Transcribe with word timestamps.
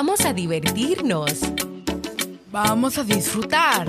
Vamos 0.00 0.24
a 0.24 0.32
divertirnos. 0.32 1.40
Vamos 2.52 2.98
a 2.98 3.02
disfrutar. 3.02 3.84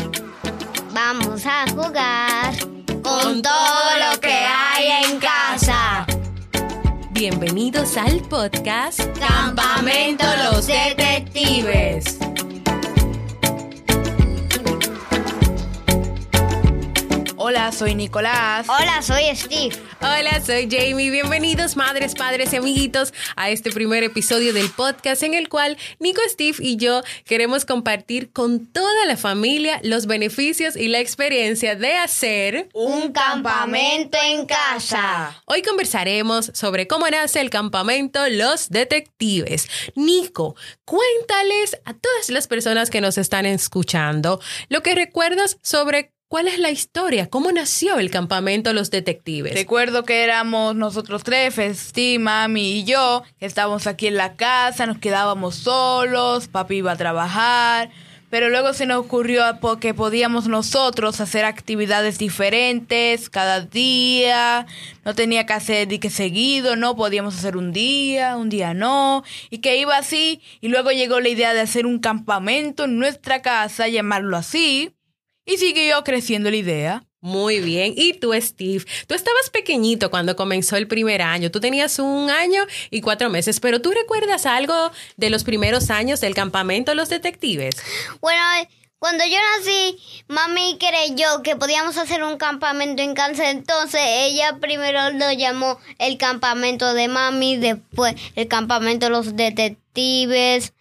Vamos 0.91 1.45
a 1.45 1.65
jugar 1.69 2.57
con 3.03 3.43
todo 3.43 3.89
lo 3.99 4.19
que 4.19 4.33
hay 4.33 5.05
en 5.05 5.19
casa. 5.19 6.07
Bienvenidos 7.11 7.95
al 7.95 8.21
podcast 8.21 9.01
Campamento 9.19 10.25
Los 10.45 10.65
Detectives. 10.65 12.17
Hola, 17.41 17.71
soy 17.71 17.95
Nicolás. 17.95 18.67
Hola, 18.67 19.01
soy 19.01 19.33
Steve. 19.33 19.73
Hola, 20.01 20.41
soy 20.45 20.67
Jamie. 20.69 21.09
Bienvenidos, 21.09 21.77
madres, 21.77 22.13
padres 22.13 22.51
y 22.51 22.57
amiguitos, 22.57 23.13
a 23.37 23.49
este 23.49 23.71
primer 23.71 24.03
episodio 24.03 24.51
del 24.51 24.69
podcast 24.69 25.23
en 25.23 25.33
el 25.33 25.47
cual 25.47 25.77
Nico, 25.99 26.19
Steve 26.27 26.57
y 26.59 26.75
yo 26.75 27.01
queremos 27.23 27.63
compartir 27.63 28.33
con 28.33 28.67
toda 28.67 29.05
la 29.05 29.15
familia 29.15 29.79
los 29.83 30.05
beneficios 30.05 30.75
y 30.75 30.89
la 30.89 30.99
experiencia 30.99 31.77
de 31.77 31.95
hacer 31.95 32.67
Un 32.73 33.13
campamento 33.13 34.17
en 34.21 34.45
casa. 34.45 35.41
Hoy 35.45 35.61
conversaremos 35.61 36.51
sobre 36.53 36.87
cómo 36.87 37.07
nace 37.09 37.39
el 37.39 37.49
campamento 37.49 38.19
Los 38.27 38.69
Detectives. 38.69 39.69
Nico, 39.95 40.57
cuéntales 40.83 41.77
a 41.85 41.93
todas 41.93 42.29
las 42.31 42.47
personas 42.49 42.89
que 42.89 42.99
nos 42.99 43.17
están 43.17 43.45
escuchando 43.45 44.41
lo 44.67 44.83
que 44.83 44.93
recuerdas 44.93 45.57
sobre 45.61 46.11
cuál 46.29 46.47
es 46.47 46.59
la 46.59 46.69
historia, 46.69 47.27
cómo 47.27 47.51
nació 47.51 47.97
el 47.97 48.11
campamento 48.11 48.71
Los 48.71 48.91
Detectives. 48.91 49.55
Recuerdo 49.55 50.03
que 50.03 50.23
éramos 50.23 50.75
nosotros 50.75 51.23
tres, 51.23 51.55
Festi, 51.55 52.19
mami 52.19 52.79
y 52.79 52.83
yo, 52.83 53.23
estábamos 53.39 53.87
aquí 53.87 54.07
en 54.07 54.15
la 54.15 54.35
casa, 54.35 54.85
nos 54.85 54.99
quedábamos 54.99 55.55
solos, 55.55 56.47
papi 56.47 56.75
iba 56.75 56.91
a 56.91 56.97
trabajar, 56.97 57.89
pero 58.29 58.49
luego 58.49 58.73
se 58.73 58.85
nos 58.85 58.99
ocurrió 58.99 59.43
que 59.81 59.95
podíamos 59.95 60.47
nosotros 60.47 61.19
hacer 61.19 61.45
actividades 61.45 62.19
diferentes 62.19 63.27
cada 63.31 63.61
día, 63.61 64.67
no 65.03 65.15
tenía 65.15 65.47
que 65.47 65.53
hacer 65.53 65.87
de 65.87 65.99
que 65.99 66.11
seguido, 66.11 66.75
no 66.75 66.95
podíamos 66.95 67.35
hacer 67.35 67.57
un 67.57 67.73
día, 67.73 68.37
un 68.37 68.49
día 68.49 68.75
no, 68.75 69.23
y 69.49 69.57
que 69.57 69.77
iba 69.77 69.97
así, 69.97 70.43
y 70.61 70.67
luego 70.67 70.91
llegó 70.91 71.19
la 71.19 71.29
idea 71.29 71.55
de 71.55 71.61
hacer 71.61 71.87
un 71.87 71.97
campamento 71.97 72.83
en 72.83 72.99
nuestra 72.99 73.41
casa, 73.41 73.87
llamarlo 73.87 74.37
así, 74.37 74.93
y 75.49 75.57
siguió 75.57 76.03
creciendo 76.03 76.49
la 76.49 76.57
idea. 76.57 77.03
Muy 77.21 77.59
bien. 77.59 77.93
¿Y 77.97 78.13
tú, 78.13 78.33
Steve? 78.33 78.85
Tú 79.07 79.13
estabas 79.13 79.49
pequeñito 79.49 80.09
cuando 80.09 80.37
comenzó 80.37 80.77
el 80.77 80.87
primer 80.87 81.21
año. 81.21 81.51
Tú 81.51 81.59
tenías 81.59 81.99
un 81.99 82.29
año 82.29 82.65
y 82.91 83.01
cuatro 83.01 83.29
meses, 83.29 83.59
pero 83.59 83.81
¿tú 83.81 83.91
recuerdas 83.91 84.45
algo 84.45 84.91
de 85.17 85.29
los 85.29 85.43
primeros 85.43 85.89
años 85.89 86.21
del 86.21 86.33
campamento 86.33 86.93
Los 86.93 87.09
Detectives? 87.09 87.75
Bueno, 88.21 88.41
cuando 88.99 89.25
yo 89.25 89.37
nací, 89.57 89.97
mami 90.27 90.77
creyó 90.77 91.41
que 91.43 91.57
podíamos 91.57 91.97
hacer 91.97 92.23
un 92.23 92.37
campamento 92.37 93.01
en 93.01 93.13
casa, 93.13 93.49
entonces 93.49 94.01
ella 94.03 94.57
primero 94.61 95.09
lo 95.11 95.31
llamó 95.33 95.77
el 95.99 96.17
campamento 96.17 96.93
de 96.93 97.07
mami, 97.07 97.57
después 97.57 98.15
el 98.35 98.47
campamento 98.47 99.07
de 99.07 99.11
los 99.11 99.35
detectives. 99.35 100.73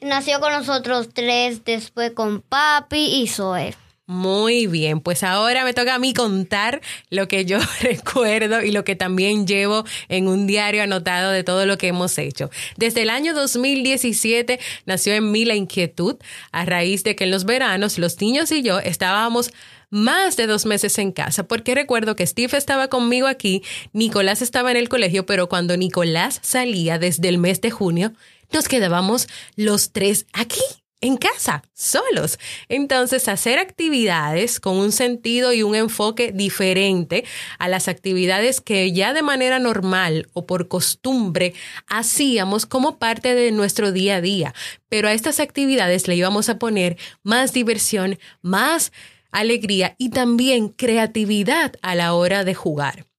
Nació 0.00 0.40
con 0.40 0.52
nosotros 0.52 1.08
tres, 1.12 1.64
después 1.64 2.12
con 2.12 2.40
papi 2.40 3.22
y 3.22 3.28
Zoe. 3.28 3.74
Muy 4.12 4.66
bien, 4.66 5.00
pues 5.00 5.22
ahora 5.22 5.64
me 5.64 5.72
toca 5.72 5.94
a 5.94 5.98
mí 5.98 6.12
contar 6.12 6.82
lo 7.08 7.28
que 7.28 7.46
yo 7.46 7.58
recuerdo 7.80 8.60
y 8.60 8.70
lo 8.70 8.84
que 8.84 8.94
también 8.94 9.46
llevo 9.46 9.84
en 10.10 10.28
un 10.28 10.46
diario 10.46 10.82
anotado 10.82 11.30
de 11.30 11.44
todo 11.44 11.64
lo 11.64 11.78
que 11.78 11.88
hemos 11.88 12.18
hecho. 12.18 12.50
Desde 12.76 13.02
el 13.02 13.10
año 13.10 13.32
2017 13.32 14.60
nació 14.84 15.14
en 15.14 15.32
mí 15.32 15.46
la 15.46 15.54
inquietud 15.54 16.16
a 16.50 16.66
raíz 16.66 17.04
de 17.04 17.16
que 17.16 17.24
en 17.24 17.30
los 17.30 17.46
veranos 17.46 17.96
los 17.96 18.20
niños 18.20 18.52
y 18.52 18.62
yo 18.62 18.80
estábamos 18.80 19.50
más 19.88 20.36
de 20.36 20.46
dos 20.46 20.66
meses 20.66 20.98
en 20.98 21.12
casa, 21.12 21.44
porque 21.44 21.74
recuerdo 21.74 22.14
que 22.14 22.26
Steve 22.26 22.58
estaba 22.58 22.88
conmigo 22.88 23.26
aquí, 23.26 23.62
Nicolás 23.94 24.42
estaba 24.42 24.70
en 24.72 24.76
el 24.76 24.90
colegio, 24.90 25.24
pero 25.24 25.48
cuando 25.48 25.78
Nicolás 25.78 26.38
salía 26.42 26.98
desde 26.98 27.30
el 27.30 27.38
mes 27.38 27.62
de 27.62 27.70
junio, 27.70 28.12
nos 28.52 28.68
quedábamos 28.68 29.26
los 29.56 29.90
tres 29.92 30.26
aquí 30.34 30.60
en 31.02 31.16
casa, 31.18 31.62
solos. 31.74 32.38
Entonces, 32.68 33.28
hacer 33.28 33.58
actividades 33.58 34.60
con 34.60 34.78
un 34.78 34.92
sentido 34.92 35.52
y 35.52 35.62
un 35.62 35.74
enfoque 35.74 36.32
diferente 36.32 37.24
a 37.58 37.68
las 37.68 37.88
actividades 37.88 38.62
que 38.62 38.92
ya 38.92 39.12
de 39.12 39.22
manera 39.22 39.58
normal 39.58 40.28
o 40.32 40.46
por 40.46 40.68
costumbre 40.68 41.52
hacíamos 41.88 42.64
como 42.64 42.98
parte 42.98 43.34
de 43.34 43.52
nuestro 43.52 43.92
día 43.92 44.16
a 44.16 44.20
día. 44.20 44.54
Pero 44.88 45.08
a 45.08 45.12
estas 45.12 45.40
actividades 45.40 46.08
le 46.08 46.16
íbamos 46.16 46.48
a 46.48 46.58
poner 46.58 46.96
más 47.22 47.52
diversión, 47.52 48.18
más 48.40 48.92
alegría 49.32 49.96
y 49.98 50.10
también 50.10 50.68
creatividad 50.68 51.72
a 51.82 51.94
la 51.96 52.14
hora 52.14 52.44
de 52.44 52.54
jugar. 52.54 53.11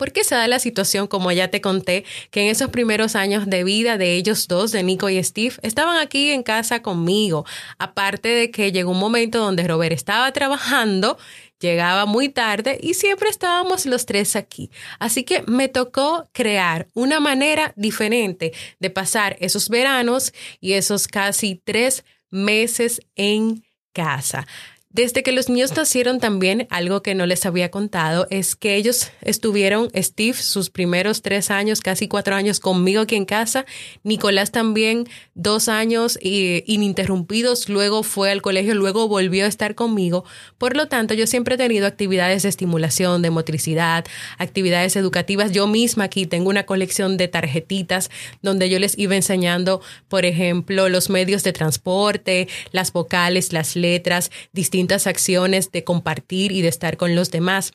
¿Por 0.00 0.12
qué 0.12 0.24
se 0.24 0.34
da 0.34 0.48
la 0.48 0.58
situación, 0.58 1.08
como 1.08 1.30
ya 1.30 1.48
te 1.48 1.60
conté, 1.60 2.06
que 2.30 2.40
en 2.40 2.48
esos 2.48 2.70
primeros 2.70 3.16
años 3.16 3.44
de 3.50 3.64
vida 3.64 3.98
de 3.98 4.14
ellos 4.14 4.48
dos, 4.48 4.72
de 4.72 4.82
Nico 4.82 5.10
y 5.10 5.22
Steve, 5.22 5.56
estaban 5.60 5.98
aquí 5.98 6.30
en 6.30 6.42
casa 6.42 6.80
conmigo? 6.80 7.44
Aparte 7.76 8.30
de 8.30 8.50
que 8.50 8.72
llegó 8.72 8.92
un 8.92 8.98
momento 8.98 9.40
donde 9.40 9.68
Robert 9.68 9.92
estaba 9.92 10.32
trabajando, 10.32 11.18
llegaba 11.58 12.06
muy 12.06 12.30
tarde 12.30 12.78
y 12.82 12.94
siempre 12.94 13.28
estábamos 13.28 13.84
los 13.84 14.06
tres 14.06 14.36
aquí. 14.36 14.70
Así 14.98 15.22
que 15.22 15.42
me 15.42 15.68
tocó 15.68 16.30
crear 16.32 16.88
una 16.94 17.20
manera 17.20 17.74
diferente 17.76 18.54
de 18.78 18.88
pasar 18.88 19.36
esos 19.38 19.68
veranos 19.68 20.32
y 20.62 20.72
esos 20.72 21.08
casi 21.08 21.60
tres 21.62 22.06
meses 22.30 23.02
en 23.16 23.62
casa. 23.92 24.46
Desde 24.92 25.22
que 25.22 25.30
los 25.30 25.48
niños 25.48 25.76
nacieron 25.76 26.18
también, 26.18 26.66
algo 26.68 27.00
que 27.00 27.14
no 27.14 27.24
les 27.24 27.46
había 27.46 27.70
contado 27.70 28.26
es 28.28 28.56
que 28.56 28.74
ellos 28.74 29.12
estuvieron, 29.20 29.88
Steve, 29.94 30.34
sus 30.34 30.68
primeros 30.68 31.22
tres 31.22 31.52
años, 31.52 31.80
casi 31.80 32.08
cuatro 32.08 32.34
años 32.34 32.58
conmigo 32.58 33.02
aquí 33.02 33.14
en 33.14 33.24
casa, 33.24 33.66
Nicolás 34.02 34.50
también 34.50 35.08
dos 35.34 35.68
años 35.68 36.18
ininterrumpidos, 36.20 37.68
luego 37.68 38.02
fue 38.02 38.32
al 38.32 38.42
colegio, 38.42 38.74
luego 38.74 39.06
volvió 39.06 39.44
a 39.44 39.48
estar 39.48 39.76
conmigo. 39.76 40.24
Por 40.58 40.76
lo 40.76 40.88
tanto, 40.88 41.14
yo 41.14 41.28
siempre 41.28 41.54
he 41.54 41.58
tenido 41.58 41.86
actividades 41.86 42.42
de 42.42 42.48
estimulación, 42.48 43.22
de 43.22 43.30
motricidad, 43.30 44.04
actividades 44.38 44.96
educativas. 44.96 45.52
Yo 45.52 45.68
misma 45.68 46.02
aquí 46.02 46.26
tengo 46.26 46.50
una 46.50 46.66
colección 46.66 47.16
de 47.16 47.28
tarjetitas 47.28 48.10
donde 48.42 48.68
yo 48.68 48.80
les 48.80 48.98
iba 48.98 49.14
enseñando, 49.14 49.82
por 50.08 50.24
ejemplo, 50.24 50.88
los 50.88 51.10
medios 51.10 51.44
de 51.44 51.52
transporte, 51.52 52.48
las 52.72 52.92
vocales, 52.92 53.52
las 53.52 53.76
letras, 53.76 54.32
distintas 54.52 54.79
acciones 55.06 55.72
de 55.72 55.84
compartir 55.84 56.52
y 56.52 56.62
de 56.62 56.68
estar 56.68 56.96
con 56.96 57.14
los 57.14 57.30
demás 57.30 57.72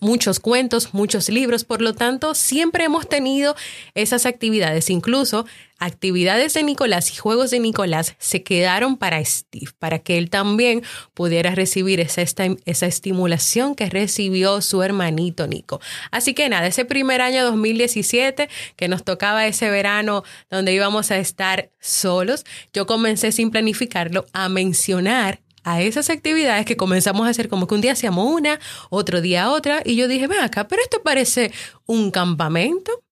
muchos 0.00 0.40
cuentos, 0.40 0.94
muchos 0.94 1.28
libros, 1.28 1.64
por 1.64 1.80
lo 1.80 1.94
tanto, 1.94 2.34
siempre 2.34 2.84
hemos 2.84 3.08
tenido 3.08 3.56
esas 3.94 4.26
actividades, 4.26 4.90
incluso 4.90 5.46
actividades 5.78 6.54
de 6.54 6.62
Nicolás 6.62 7.12
y 7.12 7.16
juegos 7.16 7.50
de 7.50 7.60
Nicolás 7.60 8.14
se 8.18 8.42
quedaron 8.42 8.96
para 8.96 9.22
Steve, 9.22 9.72
para 9.78 9.98
que 9.98 10.16
él 10.16 10.30
también 10.30 10.82
pudiera 11.12 11.54
recibir 11.54 12.00
esa, 12.00 12.22
esa 12.64 12.86
estimulación 12.86 13.74
que 13.74 13.90
recibió 13.90 14.62
su 14.62 14.82
hermanito 14.82 15.46
Nico. 15.46 15.80
Así 16.10 16.32
que 16.32 16.48
nada, 16.48 16.66
ese 16.66 16.86
primer 16.86 17.20
año 17.20 17.44
2017 17.44 18.48
que 18.76 18.88
nos 18.88 19.04
tocaba 19.04 19.46
ese 19.46 19.68
verano 19.68 20.24
donde 20.50 20.72
íbamos 20.72 21.10
a 21.10 21.18
estar 21.18 21.70
solos, 21.78 22.44
yo 22.72 22.86
comencé 22.86 23.30
sin 23.32 23.50
planificarlo 23.50 24.24
a 24.32 24.48
mencionar 24.48 25.40
a 25.66 25.82
esas 25.82 26.08
actividades 26.10 26.64
que 26.64 26.76
comenzamos 26.76 27.26
a 27.26 27.30
hacer 27.30 27.48
como 27.48 27.66
que 27.66 27.74
un 27.74 27.80
día 27.80 27.92
hacíamos 27.92 28.32
una, 28.32 28.60
otro 28.88 29.20
día 29.20 29.50
otra, 29.50 29.82
y 29.84 29.96
yo 29.96 30.06
dije, 30.06 30.28
ven 30.28 30.38
acá, 30.40 30.68
pero 30.68 30.80
esto 30.80 31.02
parece 31.02 31.52
un 31.86 32.12
campamento. 32.12 33.05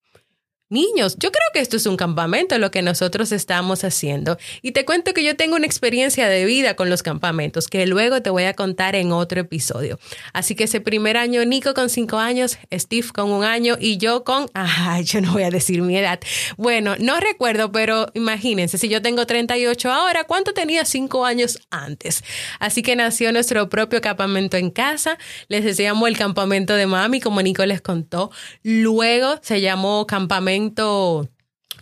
Niños, 0.71 1.17
yo 1.19 1.31
creo 1.31 1.45
que 1.53 1.61
esto 1.61 1.77
es 1.77 1.85
un 1.85 1.99
campamento 1.99 2.57
lo 2.57 2.71
que 2.71 2.81
nosotros 2.81 3.33
estamos 3.33 3.85
haciendo. 3.85 4.39
Y 4.63 4.73
te 4.73 4.87
cuento 4.87 5.13
que 5.13 5.23
yo 5.23 5.37
tengo 5.37 5.57
una 5.57 5.67
experiencia 5.67 6.27
de 6.27 6.47
vida 6.47 6.75
con 6.75 6.89
los 6.89 7.03
campamentos 7.03 7.69
que 7.69 7.87
luego 7.87 8.23
te 8.23 8.31
voy 8.31 8.45
a 8.45 8.55
contar 8.55 8.97
en 8.97 9.13
otro 9.13 9.43
episodio. 9.43 9.99
Así 10.33 10.55
que 10.55 10.65
ese 10.65 10.81
primer 10.81 11.19
año, 11.19 11.45
Nico 11.45 11.75
con 11.75 11.91
cinco 11.91 12.17
años, 12.17 12.57
Steve 12.73 13.09
con 13.15 13.31
un 13.31 13.45
año 13.45 13.77
y 13.79 13.99
yo 13.99 14.25
con, 14.25 14.47
ay, 14.55 15.05
yo 15.05 15.21
no 15.21 15.33
voy 15.33 15.43
a 15.43 15.51
decir 15.51 15.83
mi 15.83 15.99
edad. 15.99 16.19
Bueno, 16.57 16.97
no 16.99 17.21
recuerdo, 17.21 17.71
pero 17.71 18.07
imagínense, 18.15 18.79
si 18.79 18.89
yo 18.89 19.03
tengo 19.03 19.27
38 19.27 19.93
ahora, 19.93 20.25
¿cuánto 20.25 20.55
tenía 20.55 20.87
cinco 20.87 21.27
años 21.27 21.59
antes? 21.69 22.25
Así 22.59 22.81
que 22.81 22.97
nació 22.97 23.33
nuestro 23.33 23.69
propio 23.69 24.01
campamento 24.01 24.57
en 24.57 24.71
casa. 24.71 25.19
Les 25.49 25.77
llamó 25.77 26.07
el 26.07 26.17
campamento 26.17 26.75
de 26.75 26.87
mami, 26.87 27.21
como 27.21 27.43
Nico 27.43 27.67
les 27.67 27.83
contó. 27.83 28.31
Luego 28.63 29.39
se 29.43 29.61
llamó 29.61 30.07
campamento 30.07 30.54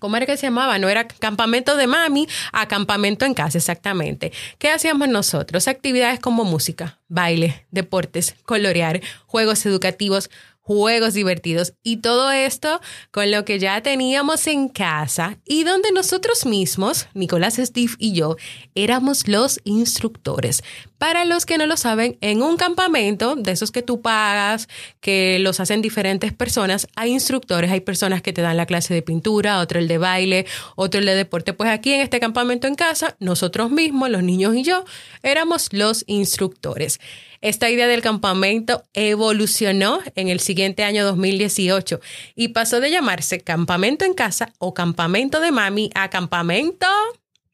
¿Cómo 0.02 0.16
era 0.16 0.26
que 0.26 0.36
se 0.36 0.46
llamaba? 0.46 0.78
No 0.78 0.88
era 0.88 1.06
campamento 1.06 1.76
de 1.76 1.86
mami 1.86 2.26
a 2.52 2.66
campamento 2.66 3.24
en 3.24 3.34
casa, 3.34 3.58
exactamente. 3.58 4.32
¿Qué 4.58 4.68
hacíamos 4.68 5.08
nosotros? 5.08 5.68
Actividades 5.68 6.18
como 6.18 6.44
música, 6.44 6.98
baile, 7.08 7.66
deportes, 7.70 8.34
colorear, 8.44 9.00
juegos 9.26 9.64
educativos, 9.64 10.28
juegos 10.62 11.12
divertidos 11.14 11.74
y 11.82 11.98
todo 11.98 12.30
esto 12.30 12.80
con 13.10 13.30
lo 13.30 13.44
que 13.44 13.58
ya 13.58 13.82
teníamos 13.82 14.46
en 14.46 14.68
casa 14.68 15.38
y 15.44 15.64
donde 15.64 15.90
nosotros 15.92 16.46
mismos, 16.46 17.08
Nicolás 17.14 17.56
Steve 17.56 17.92
y 17.98 18.12
yo, 18.12 18.36
éramos 18.74 19.28
los 19.28 19.60
instructores. 19.64 20.62
Para 20.98 21.24
los 21.24 21.46
que 21.46 21.58
no 21.58 21.66
lo 21.66 21.76
saben, 21.76 22.16
en 22.20 22.42
un 22.42 22.56
campamento 22.56 23.34
de 23.34 23.50
esos 23.50 23.72
que 23.72 23.82
tú 23.82 24.02
pagas, 24.02 24.68
que 25.00 25.40
los 25.40 25.58
hacen 25.58 25.82
diferentes 25.82 26.32
personas, 26.32 26.86
hay 26.94 27.10
instructores, 27.10 27.72
hay 27.72 27.80
personas 27.80 28.22
que 28.22 28.32
te 28.32 28.40
dan 28.40 28.56
la 28.56 28.66
clase 28.66 28.94
de 28.94 29.02
pintura, 29.02 29.58
otro 29.58 29.80
el 29.80 29.88
de 29.88 29.98
baile, 29.98 30.46
otro 30.76 31.00
el 31.00 31.06
de 31.06 31.16
deporte. 31.16 31.54
Pues 31.54 31.70
aquí 31.70 31.92
en 31.92 32.02
este 32.02 32.20
campamento 32.20 32.68
en 32.68 32.76
casa, 32.76 33.16
nosotros 33.18 33.72
mismos, 33.72 34.10
los 34.10 34.22
niños 34.22 34.54
y 34.54 34.62
yo, 34.62 34.84
éramos 35.24 35.72
los 35.72 36.04
instructores. 36.06 37.00
Esta 37.42 37.68
idea 37.68 37.88
del 37.88 38.02
campamento 38.02 38.84
evolucionó 38.94 39.98
en 40.14 40.28
el 40.28 40.38
siguiente 40.38 40.84
año 40.84 41.04
2018 41.04 42.00
y 42.36 42.48
pasó 42.48 42.78
de 42.80 42.92
llamarse 42.92 43.40
campamento 43.40 44.04
en 44.04 44.14
casa 44.14 44.52
o 44.58 44.74
campamento 44.74 45.40
de 45.40 45.50
mami 45.50 45.90
a 45.96 46.08
campamento 46.08 46.86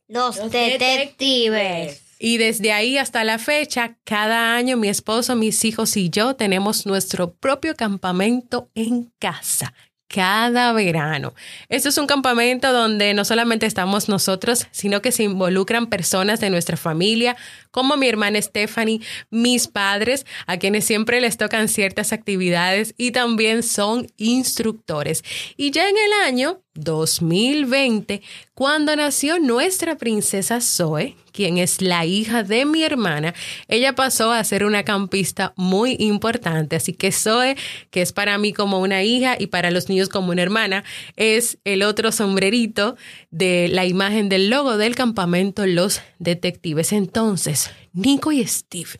Los, 0.06 0.36
detectives. 0.50 2.02
y 2.18 2.36
desde 2.36 2.72
ahí 2.72 2.98
hasta 2.98 3.24
la 3.24 3.38
fecha, 3.38 3.96
cada 4.04 4.54
año 4.56 4.76
mi 4.76 4.88
esposo, 4.88 5.34
mis 5.36 5.64
hijos 5.64 5.96
y 5.96 6.10
yo 6.10 6.36
tenemos 6.36 6.84
nuestro 6.84 7.32
propio 7.32 7.74
campamento 7.74 8.68
en 8.74 9.10
casa. 9.18 9.72
Cada 10.08 10.72
verano. 10.72 11.34
Esto 11.68 11.90
es 11.90 11.98
un 11.98 12.06
campamento 12.06 12.72
donde 12.72 13.12
no 13.12 13.26
solamente 13.26 13.66
estamos 13.66 14.08
nosotros, 14.08 14.66
sino 14.70 15.02
que 15.02 15.12
se 15.12 15.24
involucran 15.24 15.88
personas 15.88 16.40
de 16.40 16.48
nuestra 16.48 16.78
familia, 16.78 17.36
como 17.70 17.98
mi 17.98 18.08
hermana 18.08 18.40
Stephanie, 18.40 19.00
mis 19.30 19.68
padres, 19.68 20.24
a 20.46 20.56
quienes 20.56 20.86
siempre 20.86 21.20
les 21.20 21.36
tocan 21.36 21.68
ciertas 21.68 22.14
actividades 22.14 22.94
y 22.96 23.10
también 23.10 23.62
son 23.62 24.06
instructores. 24.16 25.22
Y 25.58 25.72
ya 25.72 25.86
en 25.88 25.96
el 25.98 26.12
año 26.26 26.62
2020, 26.74 28.22
cuando 28.54 28.96
nació 28.96 29.38
nuestra 29.38 29.96
princesa 29.96 30.62
Zoe, 30.62 31.16
quien 31.38 31.58
es 31.58 31.80
la 31.80 32.04
hija 32.04 32.42
de 32.42 32.64
mi 32.64 32.82
hermana, 32.82 33.32
ella 33.68 33.94
pasó 33.94 34.32
a 34.32 34.42
ser 34.42 34.64
una 34.64 34.82
campista 34.82 35.52
muy 35.54 35.94
importante. 36.00 36.74
Así 36.74 36.94
que 36.94 37.12
Zoe, 37.12 37.56
que 37.92 38.02
es 38.02 38.12
para 38.12 38.38
mí 38.38 38.52
como 38.52 38.80
una 38.80 39.04
hija 39.04 39.36
y 39.38 39.46
para 39.46 39.70
los 39.70 39.88
niños 39.88 40.08
como 40.08 40.32
una 40.32 40.42
hermana, 40.42 40.82
es 41.14 41.58
el 41.62 41.84
otro 41.84 42.10
sombrerito 42.10 42.96
de 43.30 43.68
la 43.68 43.86
imagen 43.86 44.28
del 44.28 44.50
logo 44.50 44.78
del 44.78 44.96
campamento 44.96 45.64
Los 45.64 46.00
Detectives. 46.18 46.92
Entonces, 46.92 47.70
Nico 47.92 48.32
y 48.32 48.44
Steve, 48.46 48.90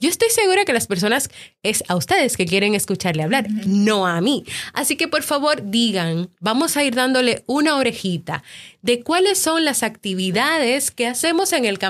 yo 0.00 0.08
estoy 0.08 0.30
segura 0.30 0.64
que 0.64 0.72
las 0.72 0.86
personas 0.86 1.30
es 1.62 1.82
a 1.88 1.96
ustedes 1.96 2.36
que 2.36 2.46
quieren 2.46 2.74
escucharle 2.74 3.22
hablar, 3.22 3.48
no 3.66 4.06
a 4.06 4.20
mí. 4.20 4.44
Así 4.72 4.96
que 4.96 5.08
por 5.08 5.22
favor 5.22 5.70
digan, 5.70 6.30
vamos 6.40 6.76
a 6.76 6.84
ir 6.84 6.94
dándole 6.94 7.42
una 7.46 7.76
orejita 7.76 8.42
de 8.82 9.02
cuáles 9.02 9.38
son 9.38 9.64
las 9.64 9.82
actividades 9.82 10.90
que 10.90 11.06
hacemos 11.06 11.52
en 11.52 11.64
el 11.64 11.78
campamento 11.78 11.87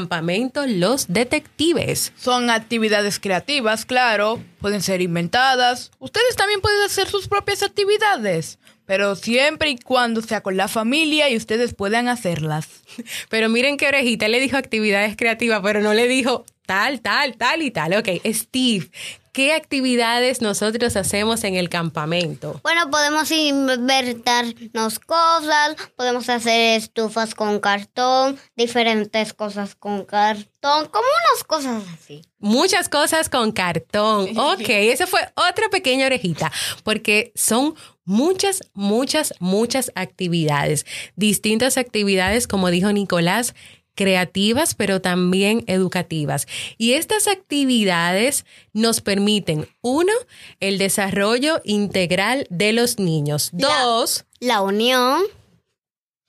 Los 0.66 1.06
Detectives. 1.08 2.12
Son 2.16 2.50
actividades 2.50 3.18
creativas, 3.18 3.84
claro, 3.84 4.40
pueden 4.60 4.82
ser 4.82 5.00
inventadas. 5.00 5.90
Ustedes 5.98 6.36
también 6.36 6.60
pueden 6.60 6.82
hacer 6.82 7.08
sus 7.08 7.26
propias 7.26 7.62
actividades, 7.62 8.58
pero 8.86 9.16
siempre 9.16 9.70
y 9.70 9.78
cuando 9.78 10.22
sea 10.22 10.42
con 10.42 10.56
la 10.56 10.68
familia 10.68 11.28
y 11.28 11.36
ustedes 11.36 11.74
puedan 11.74 12.08
hacerlas. 12.08 12.68
Pero 13.28 13.48
miren 13.48 13.76
qué 13.76 13.88
orejita, 13.88 14.28
le 14.28 14.40
dijo 14.40 14.56
actividades 14.56 15.16
creativas, 15.16 15.60
pero 15.62 15.80
no 15.80 15.92
le 15.94 16.08
dijo 16.08 16.44
tal, 16.66 17.00
tal, 17.00 17.36
tal 17.36 17.62
y 17.62 17.70
tal. 17.70 17.94
Ok, 17.94 18.08
Steve, 18.26 18.90
¿qué 19.38 19.52
actividades 19.52 20.42
nosotros 20.42 20.96
hacemos 20.96 21.44
en 21.44 21.54
el 21.54 21.68
campamento? 21.68 22.58
Bueno, 22.64 22.90
podemos 22.90 23.30
invertirnos 23.30 24.98
cosas, 24.98 25.76
podemos 25.94 26.28
hacer 26.28 26.76
estufas 26.76 27.36
con 27.36 27.60
cartón, 27.60 28.36
diferentes 28.56 29.32
cosas 29.34 29.76
con 29.76 30.04
cartón, 30.04 30.88
como 30.88 31.04
unas 31.04 31.44
cosas 31.46 31.84
así. 31.94 32.22
Muchas 32.40 32.88
cosas 32.88 33.28
con 33.28 33.52
cartón. 33.52 34.30
Ok, 34.36 34.68
esa 34.68 35.06
fue 35.06 35.20
otra 35.36 35.68
pequeña 35.70 36.06
orejita, 36.06 36.50
porque 36.82 37.30
son 37.36 37.76
muchas, 38.04 38.62
muchas, 38.74 39.34
muchas 39.38 39.92
actividades. 39.94 40.84
Distintas 41.14 41.76
actividades, 41.76 42.48
como 42.48 42.70
dijo 42.70 42.90
Nicolás, 42.90 43.54
creativas, 43.98 44.76
pero 44.76 45.00
también 45.02 45.64
educativas. 45.66 46.46
Y 46.78 46.92
estas 46.92 47.26
actividades 47.26 48.46
nos 48.72 49.00
permiten, 49.00 49.66
uno, 49.82 50.12
el 50.60 50.78
desarrollo 50.78 51.60
integral 51.64 52.46
de 52.48 52.72
los 52.72 53.00
niños. 53.00 53.50
Dos, 53.52 54.24
La 54.38 54.60
unión 54.62 55.22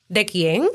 ¿de 0.08 0.26
quién? 0.26 0.68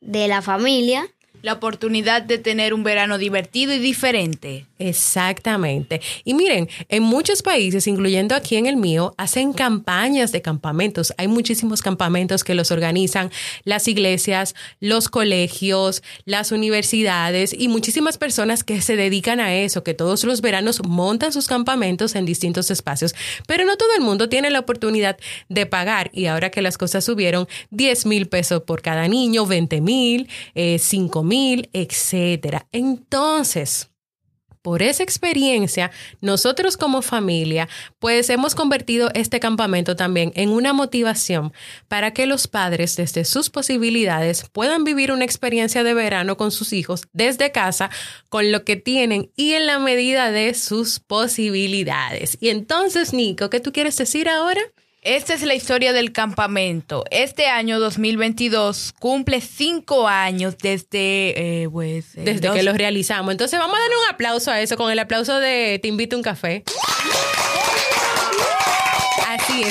de 0.00 0.26
la 0.26 0.42
familia. 0.42 1.06
La 1.42 1.54
oportunidad 1.54 2.22
de 2.22 2.38
tener 2.38 2.74
un 2.74 2.82
verano 2.82 3.18
divertido 3.18 3.72
y 3.72 3.78
diferente. 3.78 4.66
Exactamente. 4.78 6.00
Y 6.24 6.34
miren, 6.34 6.68
en 6.88 7.02
muchos 7.02 7.42
países, 7.42 7.86
incluyendo 7.86 8.34
aquí 8.34 8.56
en 8.56 8.66
el 8.66 8.76
mío, 8.76 9.14
hacen 9.18 9.52
campañas 9.52 10.32
de 10.32 10.42
campamentos. 10.42 11.12
Hay 11.18 11.28
muchísimos 11.28 11.82
campamentos 11.82 12.44
que 12.44 12.54
los 12.54 12.70
organizan 12.70 13.30
las 13.64 13.88
iglesias, 13.88 14.54
los 14.80 15.08
colegios, 15.08 16.02
las 16.24 16.52
universidades 16.52 17.54
y 17.56 17.68
muchísimas 17.68 18.16
personas 18.16 18.64
que 18.64 18.80
se 18.80 18.96
dedican 18.96 19.40
a 19.40 19.54
eso, 19.54 19.82
que 19.82 19.94
todos 19.94 20.24
los 20.24 20.40
veranos 20.40 20.80
montan 20.86 21.32
sus 21.32 21.46
campamentos 21.46 22.14
en 22.14 22.24
distintos 22.24 22.70
espacios. 22.70 23.14
Pero 23.46 23.64
no 23.64 23.76
todo 23.76 23.94
el 23.96 24.02
mundo 24.02 24.28
tiene 24.28 24.50
la 24.50 24.60
oportunidad 24.60 25.18
de 25.48 25.66
pagar. 25.66 26.10
Y 26.14 26.26
ahora 26.26 26.50
que 26.50 26.62
las 26.62 26.78
cosas 26.78 27.04
subieron, 27.04 27.48
10 27.70 28.06
mil 28.06 28.28
pesos 28.28 28.62
por 28.62 28.80
cada 28.82 29.08
niño, 29.08 29.46
20 29.46 29.80
mil, 29.80 30.28
5 30.54 31.22
mil, 31.22 31.29
etcétera. 31.72 32.66
Entonces, 32.72 33.90
por 34.62 34.82
esa 34.82 35.02
experiencia, 35.02 35.90
nosotros 36.20 36.76
como 36.76 37.00
familia, 37.00 37.68
pues 37.98 38.28
hemos 38.28 38.54
convertido 38.54 39.10
este 39.14 39.40
campamento 39.40 39.96
también 39.96 40.32
en 40.34 40.50
una 40.50 40.74
motivación 40.74 41.52
para 41.88 42.12
que 42.12 42.26
los 42.26 42.46
padres, 42.46 42.96
desde 42.96 43.24
sus 43.24 43.48
posibilidades, 43.48 44.50
puedan 44.52 44.84
vivir 44.84 45.12
una 45.12 45.24
experiencia 45.24 45.82
de 45.82 45.94
verano 45.94 46.36
con 46.36 46.50
sus 46.50 46.74
hijos 46.74 47.04
desde 47.12 47.52
casa, 47.52 47.90
con 48.28 48.52
lo 48.52 48.64
que 48.64 48.76
tienen 48.76 49.30
y 49.34 49.52
en 49.52 49.66
la 49.66 49.78
medida 49.78 50.30
de 50.30 50.52
sus 50.52 51.00
posibilidades. 51.00 52.36
Y 52.40 52.50
entonces, 52.50 53.14
Nico, 53.14 53.48
¿qué 53.48 53.60
tú 53.60 53.72
quieres 53.72 53.96
decir 53.96 54.28
ahora? 54.28 54.60
Esta 55.02 55.32
es 55.32 55.40
la 55.42 55.54
historia 55.54 55.94
del 55.94 56.12
campamento. 56.12 57.04
Este 57.10 57.46
año 57.46 57.80
2022 57.80 58.92
cumple 58.98 59.40
cinco 59.40 60.06
años 60.06 60.58
desde, 60.58 61.62
eh, 61.62 61.68
pues, 61.70 62.14
Desde 62.16 62.48
dos- 62.48 62.54
que 62.54 62.62
los 62.62 62.76
realizamos. 62.76 63.32
Entonces, 63.32 63.58
vamos 63.58 63.76
a 63.78 63.80
darle 63.80 63.96
un 63.96 64.14
aplauso 64.14 64.50
a 64.50 64.60
eso 64.60 64.76
con 64.76 64.90
el 64.92 64.98
aplauso 64.98 65.38
de 65.38 65.78
Te 65.80 65.88
invito 65.88 66.16
a 66.16 66.18
un 66.18 66.22
café. 66.22 66.64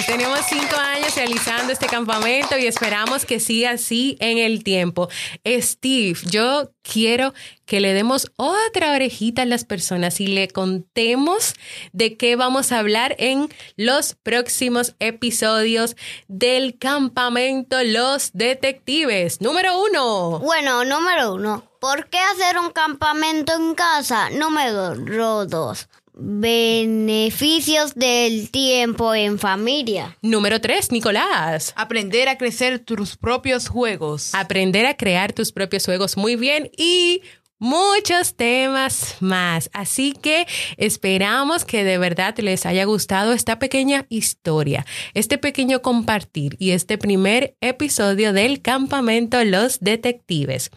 Tenemos 0.06 0.40
cinco 0.48 0.76
años 0.76 1.16
realizando 1.16 1.74
este 1.74 1.88
campamento 1.88 2.58
y 2.58 2.68
esperamos 2.68 3.26
que 3.26 3.40
siga 3.40 3.72
así 3.72 4.18
en 4.20 4.38
el 4.38 4.64
tiempo. 4.64 5.10
Steve, 5.44 6.20
yo 6.26 6.72
quiero 6.84 7.34
que 7.66 7.80
le 7.80 7.94
demos 7.94 8.32
otra 8.36 8.92
orejita 8.94 9.44
a 9.44 9.46
las 9.46 9.66
personas 9.66 10.20
y 10.20 10.28
le 10.28 10.48
contemos 10.48 11.56
de 11.92 12.18
qué 12.18 12.36
vamos 12.36 12.72
a 12.72 12.80
hablar 12.80 13.16
en 13.18 13.50
los 13.78 14.16
próximos 14.22 14.96
episodios 15.00 15.96
del 16.28 16.78
campamento 16.78 17.82
Los 17.84 18.32
Detectives. 18.34 19.42
Número 19.42 19.82
uno. 19.82 20.40
Bueno, 20.40 20.86
número 20.86 21.34
uno, 21.34 21.64
¿por 21.80 22.10
qué 22.10 22.20
hacer 22.20 22.60
un 22.60 22.72
campamento 22.72 23.54
en 23.56 23.74
casa? 23.74 24.30
Número 24.30 25.46
dos, 25.46 25.90
beneficios 26.20 27.96
del 27.96 28.52
tiempo 28.52 29.16
en 29.16 29.40
familia. 29.40 30.18
Número 30.22 30.60
tres, 30.60 30.92
Nicolás. 30.92 31.74
Aprender 31.76 32.30
a 32.30 32.38
crecer 32.38 32.80
tus 32.80 33.18
propios 33.18 33.68
juegos. 33.70 34.36
aprender 34.36 34.86
a 34.86 34.98
crear 34.98 35.34
tus 35.34 35.52
propios 35.52 35.86
juegos 35.86 36.18
muy 36.18 36.36
bien 36.36 36.70
y 36.78 37.22
muchos 37.60 38.36
temas 38.36 39.18
más. 39.20 39.70
Así 39.74 40.14
que 40.14 40.48
esperamos 40.78 41.66
que 41.66 41.84
de 41.84 41.98
verdad 41.98 42.38
les 42.40 42.66
haya 42.66 42.86
gustado 42.86 43.34
esta 43.34 43.60
pequeña 43.60 44.06
historia, 44.10 44.86
este 45.14 45.38
pequeño 45.38 45.82
compartir 45.82 46.56
y 46.60 46.72
este 46.72 46.98
primer 46.98 47.56
episodio 47.62 48.34
del 48.34 48.62
campamento 48.62 49.44
Los 49.44 49.80
Detectives. 49.80 50.72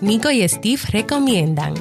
Nico 0.00 0.30
y 0.30 0.46
Steve 0.46 0.82
recomiendan. 0.90 1.74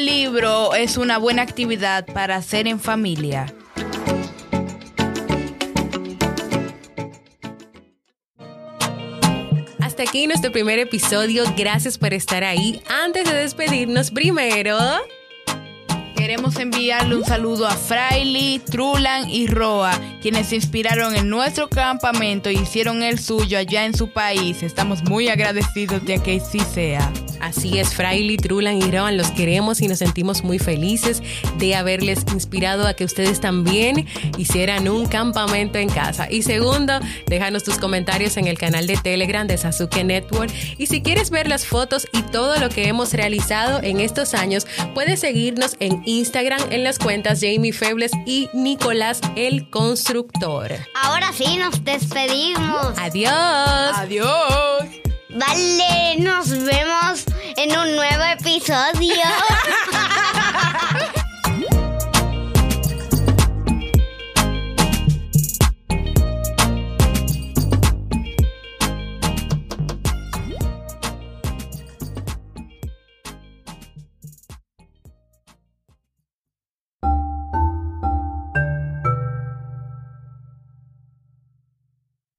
Un 0.00 0.06
libro 0.06 0.74
es 0.74 0.96
una 0.96 1.18
buena 1.18 1.42
actividad 1.42 2.06
para 2.06 2.36
hacer 2.36 2.66
en 2.66 2.80
familia. 2.80 3.54
Hasta 9.78 10.04
aquí 10.04 10.26
nuestro 10.26 10.52
primer 10.52 10.78
episodio. 10.78 11.44
Gracias 11.54 11.98
por 11.98 12.14
estar 12.14 12.44
ahí. 12.44 12.82
Antes 12.88 13.30
de 13.30 13.34
despedirnos, 13.34 14.10
primero... 14.10 14.78
queremos 16.16 16.56
enviarle 16.56 17.16
un 17.16 17.24
saludo 17.26 17.66
a 17.66 17.72
Fraile, 17.72 18.58
Trulan 18.60 19.28
y 19.28 19.48
Roa, 19.48 19.92
quienes 20.22 20.46
se 20.46 20.56
inspiraron 20.56 21.14
en 21.14 21.28
nuestro 21.28 21.68
campamento 21.68 22.50
y 22.50 22.56
hicieron 22.56 23.02
el 23.02 23.18
suyo 23.18 23.58
allá 23.58 23.84
en 23.84 23.94
su 23.94 24.10
país. 24.10 24.62
Estamos 24.62 25.02
muy 25.02 25.28
agradecidos 25.28 26.02
de 26.06 26.22
que 26.22 26.40
sí 26.40 26.60
sea. 26.60 27.12
Así 27.40 27.78
es, 27.78 27.94
Fraile, 27.94 28.36
Trulan 28.36 28.76
y 28.76 28.90
Roan, 28.90 29.16
los 29.16 29.30
queremos 29.30 29.80
y 29.80 29.88
nos 29.88 29.98
sentimos 29.98 30.44
muy 30.44 30.58
felices 30.58 31.22
de 31.58 31.74
haberles 31.74 32.24
inspirado 32.32 32.86
a 32.86 32.94
que 32.94 33.04
ustedes 33.04 33.40
también 33.40 34.06
hicieran 34.38 34.88
un 34.88 35.06
campamento 35.06 35.78
en 35.78 35.88
casa. 35.88 36.30
Y 36.30 36.42
segundo, 36.42 37.00
déjanos 37.26 37.64
tus 37.64 37.78
comentarios 37.78 38.36
en 38.36 38.46
el 38.46 38.58
canal 38.58 38.86
de 38.86 38.96
Telegram 38.96 39.46
de 39.46 39.56
Sasuke 39.56 40.04
Network. 40.04 40.52
Y 40.78 40.86
si 40.86 41.02
quieres 41.02 41.30
ver 41.30 41.48
las 41.48 41.66
fotos 41.66 42.06
y 42.12 42.22
todo 42.22 42.58
lo 42.58 42.68
que 42.68 42.88
hemos 42.88 43.12
realizado 43.12 43.80
en 43.82 44.00
estos 44.00 44.34
años, 44.34 44.66
puedes 44.94 45.20
seguirnos 45.20 45.76
en 45.80 46.02
Instagram 46.06 46.60
en 46.70 46.84
las 46.84 46.98
cuentas 46.98 47.40
Jamie 47.40 47.72
Febles 47.72 48.12
y 48.26 48.48
Nicolás 48.52 49.20
el 49.36 49.68
Constructor. 49.70 50.72
Ahora 51.02 51.32
sí, 51.32 51.56
nos 51.56 51.84
despedimos. 51.84 52.94
Adiós. 52.98 53.32
Adiós. 53.94 55.09
Vale, 55.32 56.16
nos 56.18 56.48
vemos 56.50 57.24
en 57.56 57.70
un 57.78 57.94
nuevo 57.94 58.24
episodio. 58.24 59.14